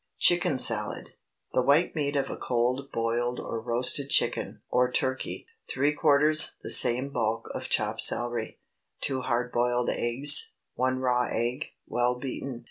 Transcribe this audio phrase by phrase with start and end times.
[0.17, 1.05] CHICKEN SALAD.
[1.05, 1.09] ✠
[1.53, 5.45] The white meat of a cold boiled or roasted chicken (or turkey).
[5.69, 8.57] Three quarters the same bulk of chopped celery.
[9.01, 10.53] 2 hard boiled eggs.
[10.73, 12.59] 1 raw egg, well beaten.